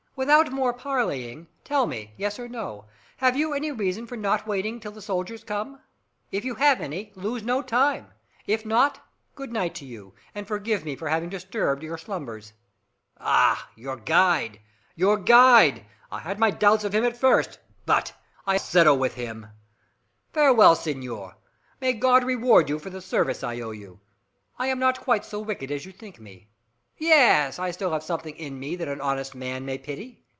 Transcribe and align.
Without 0.13 0.51
more 0.51 0.71
parleying, 0.73 1.47
tell 1.63 1.87
me, 1.87 2.13
yes 2.17 2.37
or 2.37 2.47
no, 2.47 2.85
have 3.17 3.35
you 3.35 3.53
any 3.53 3.71
reason 3.71 4.05
for 4.05 4.15
not 4.17 4.45
waiting 4.45 4.79
till 4.79 4.91
the 4.91 5.01
soldiers 5.01 5.43
come? 5.43 5.79
If 6.31 6.45
you 6.45 6.55
have 6.55 6.79
any, 6.79 7.11
lose 7.15 7.41
no 7.41 7.63
time! 7.63 8.11
If 8.45 8.63
not, 8.65 8.99
good 9.35 9.51
night 9.51 9.73
to 9.75 9.85
you, 9.85 10.13
and 10.35 10.45
forgive 10.47 10.83
me 10.85 10.95
for 10.95 11.07
having 11.09 11.29
disturbed 11.29 11.81
your 11.81 11.97
slumbers!" 11.97 12.53
"Ah, 13.19 13.67
your 13.75 13.95
guide! 13.95 14.59
Your 14.95 15.17
guide! 15.17 15.85
I 16.11 16.19
had 16.19 16.37
my 16.37 16.51
doubts 16.51 16.83
of 16.83 16.93
him 16.93 17.05
at 17.05 17.17
first 17.17 17.57
but 17.87 18.13
I'll 18.45 18.59
settle 18.59 18.99
with 18.99 19.15
him! 19.15 19.47
Farewell, 20.33 20.75
senor. 20.75 21.35
May 21.79 21.93
God 21.93 22.23
reward 22.25 22.69
you 22.69 22.77
for 22.77 22.91
the 22.91 23.01
service 23.01 23.43
I 23.43 23.59
owe 23.61 23.71
you! 23.71 24.01
I 24.59 24.67
am 24.67 24.77
not 24.77 24.99
quite 25.01 25.25
so 25.25 25.39
wicked 25.39 25.71
as 25.71 25.83
you 25.85 25.91
think 25.93 26.19
me. 26.19 26.49
Yes, 26.97 27.57
I 27.57 27.71
still 27.71 27.93
have 27.93 28.03
something 28.03 28.35
in 28.35 28.59
me 28.59 28.75
that 28.75 28.87
an 28.87 29.01
honest 29.01 29.33
man 29.33 29.65
may 29.65 29.79
pity. 29.79 30.23